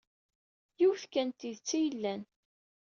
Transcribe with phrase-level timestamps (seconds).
[0.79, 2.21] Yiwet kan n tidet ay yellan.